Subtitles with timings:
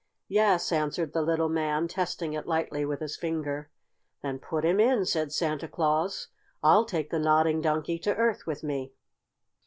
[0.29, 3.69] "Yes," answered the little man, testing it lightly with his finger.
[4.23, 6.29] "Then put him in," said Santa Claus.
[6.63, 8.93] "I'll take the Nodding Donkey to Earth with me."